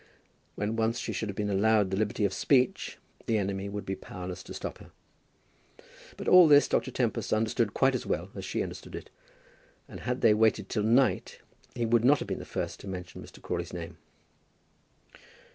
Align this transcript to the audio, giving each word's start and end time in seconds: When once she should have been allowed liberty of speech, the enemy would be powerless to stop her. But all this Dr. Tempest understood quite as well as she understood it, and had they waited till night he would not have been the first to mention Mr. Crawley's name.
When 0.55 0.75
once 0.77 0.97
she 0.97 1.13
should 1.13 1.29
have 1.29 1.35
been 1.35 1.51
allowed 1.51 1.93
liberty 1.93 2.25
of 2.25 2.33
speech, 2.33 2.97
the 3.27 3.37
enemy 3.37 3.69
would 3.69 3.85
be 3.85 3.95
powerless 3.95 4.41
to 4.41 4.53
stop 4.55 4.79
her. 4.79 4.89
But 6.17 6.27
all 6.27 6.47
this 6.47 6.67
Dr. 6.67 6.89
Tempest 6.89 7.31
understood 7.31 7.75
quite 7.75 7.93
as 7.93 8.03
well 8.03 8.31
as 8.33 8.43
she 8.43 8.63
understood 8.63 8.95
it, 8.95 9.11
and 9.87 9.99
had 9.99 10.21
they 10.21 10.33
waited 10.33 10.69
till 10.69 10.81
night 10.81 11.37
he 11.75 11.85
would 11.85 12.03
not 12.03 12.17
have 12.17 12.27
been 12.27 12.39
the 12.39 12.45
first 12.45 12.79
to 12.79 12.87
mention 12.87 13.21
Mr. 13.21 13.43
Crawley's 13.43 13.73
name. 13.73 13.99